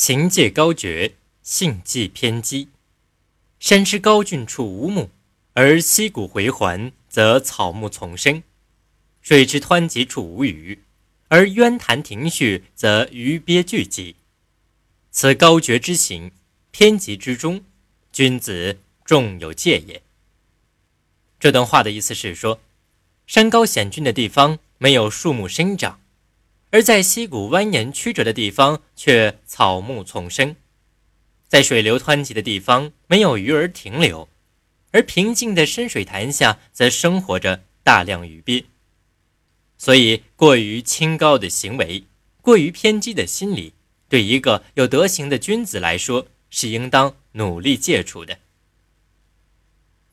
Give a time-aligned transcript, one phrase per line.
[0.00, 2.68] 行界高绝，性既偏激。
[3.58, 5.10] 山之高峻处无木，
[5.54, 8.42] 而溪谷回环则草木丛生；
[9.20, 10.84] 水之湍急处无鱼，
[11.26, 14.14] 而渊潭亭序则鱼鳖聚集。
[15.10, 16.30] 此高绝之行，
[16.70, 17.64] 偏激之中，
[18.12, 20.00] 君子重有戒也。
[21.40, 22.60] 这段话的意思是说，
[23.26, 26.00] 山高险峻的地方没有树木生长。
[26.70, 30.54] 而在溪谷蜿蜒曲折的地方，却草木丛生；
[31.48, 34.28] 在水流湍急的地方，没有鱼儿停留；
[34.92, 38.66] 而平静的深水潭下，则生活着大量鱼鳖。
[39.78, 42.04] 所以，过于清高的行为，
[42.42, 43.72] 过于偏激的心理，
[44.08, 48.38] 对一个有德行的君子来说，是应当努力戒除的。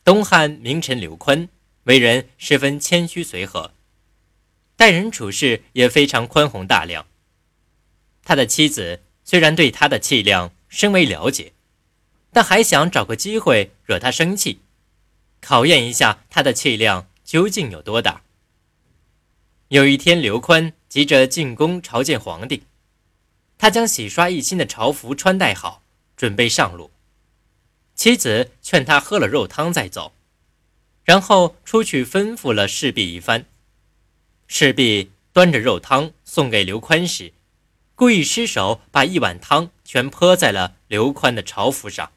[0.05, 1.49] 东汉名臣刘宽，
[1.83, 3.74] 为人十分谦虚随和。
[4.75, 7.05] 待人处事也非常宽宏大量。
[8.23, 11.53] 他的妻子虽然对他的气量深为了解，
[12.31, 14.59] 但还想找个机会惹他生气，
[15.39, 18.23] 考验一下他的气量究竟有多大。
[19.69, 22.63] 有一天，刘宽急着进宫朝见皇帝，
[23.57, 25.81] 他将洗刷一新的朝服穿戴好，
[26.17, 26.91] 准备上路。
[27.95, 30.13] 妻子劝他喝了肉汤再走，
[31.03, 33.45] 然后出去吩咐了侍婢一番。
[34.47, 37.33] 侍婢端着肉汤送给刘宽时，
[37.95, 42.11] 故意失手把一碗汤全泼在了刘宽的朝服上。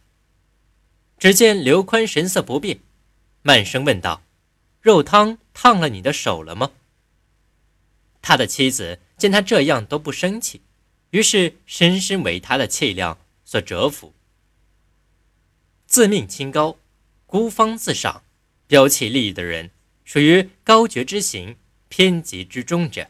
[1.19, 2.79] 只见刘宽神色不变，
[3.43, 4.23] 慢声问道
[4.81, 6.71] ：“肉汤烫了你的手了吗？”
[8.23, 10.61] 他的妻子见他这样都不生气，
[11.11, 14.13] 于是深深为他的气量所折服。
[15.87, 16.77] 自命清高、
[17.27, 18.23] 孤芳自赏、
[18.67, 19.71] 标奇立异的人，
[20.05, 21.57] 属于高绝之行。
[21.89, 23.09] 偏激之中者，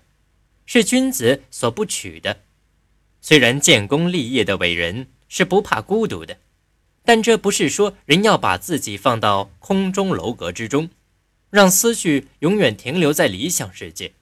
[0.67, 2.43] 是君子所不取的。
[3.21, 6.39] 虽然建功立业的伟人是不怕孤独的，
[7.05, 10.91] 但这不是说人要把自己放到空中楼阁之中，
[11.51, 14.13] 让思绪永远停留在理想世界。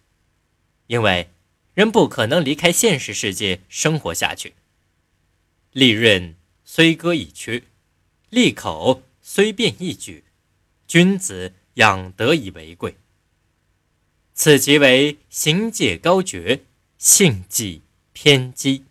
[0.87, 1.29] 因为
[1.75, 4.55] 人不可能离开现实世界生活下去。
[5.73, 7.63] 利刃虽割已缺，
[8.31, 10.25] 利口虽辩亦举。
[10.87, 12.97] 君子养德以为贵。
[14.39, 16.61] 此即为行界高绝，
[16.99, 17.81] 性既
[18.13, 18.85] 偏激。